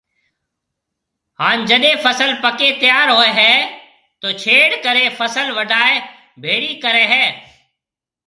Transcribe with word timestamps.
ھاڻ 1.39 1.57
جڏي 1.69 1.91
فصل 2.03 2.29
پڪيَ 2.43 2.69
تيار 2.81 3.07
ھوئيَ 3.15 3.31
ھيََََ 3.39 3.51
تو 4.21 4.27
ڇيڙ 4.41 4.67
ڪرَي 4.85 5.05
فصل 5.17 5.47
وڊائيَ 5.57 5.95
ڀيڙِي 6.43 6.71
ڪرَي 6.83 7.03
ھيََََ 7.13 7.23